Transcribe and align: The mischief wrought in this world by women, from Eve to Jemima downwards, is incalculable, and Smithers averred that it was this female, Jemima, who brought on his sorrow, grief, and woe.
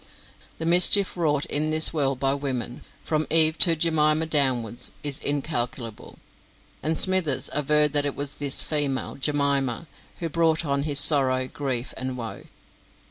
The 0.57 0.65
mischief 0.65 1.15
wrought 1.15 1.45
in 1.45 1.69
this 1.69 1.93
world 1.93 2.19
by 2.19 2.33
women, 2.33 2.81
from 3.03 3.27
Eve 3.29 3.55
to 3.59 3.75
Jemima 3.75 4.25
downwards, 4.25 4.91
is 5.03 5.19
incalculable, 5.19 6.17
and 6.81 6.97
Smithers 6.97 7.51
averred 7.53 7.91
that 7.93 8.07
it 8.07 8.15
was 8.15 8.33
this 8.41 8.63
female, 8.63 9.13
Jemima, 9.15 9.85
who 10.17 10.27
brought 10.27 10.65
on 10.65 10.81
his 10.89 10.99
sorrow, 10.99 11.47
grief, 11.47 11.93
and 11.97 12.17
woe. 12.17 12.45